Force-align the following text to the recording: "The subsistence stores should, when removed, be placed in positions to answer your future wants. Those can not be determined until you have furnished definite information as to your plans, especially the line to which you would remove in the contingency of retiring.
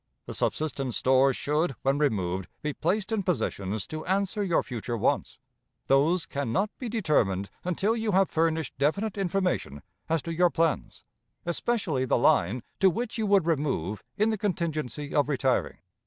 "The 0.25 0.33
subsistence 0.33 0.97
stores 0.97 1.35
should, 1.37 1.75
when 1.83 1.99
removed, 1.99 2.47
be 2.63 2.73
placed 2.73 3.11
in 3.11 3.21
positions 3.21 3.85
to 3.85 4.03
answer 4.07 4.41
your 4.41 4.63
future 4.63 4.97
wants. 4.97 5.37
Those 5.85 6.25
can 6.25 6.51
not 6.51 6.71
be 6.79 6.89
determined 6.89 7.51
until 7.63 7.95
you 7.95 8.11
have 8.13 8.27
furnished 8.27 8.75
definite 8.79 9.15
information 9.15 9.83
as 10.09 10.23
to 10.23 10.33
your 10.33 10.49
plans, 10.49 11.03
especially 11.45 12.05
the 12.05 12.17
line 12.17 12.63
to 12.79 12.89
which 12.89 13.19
you 13.19 13.27
would 13.27 13.45
remove 13.45 14.01
in 14.17 14.31
the 14.31 14.39
contingency 14.39 15.13
of 15.13 15.29
retiring. 15.29 15.77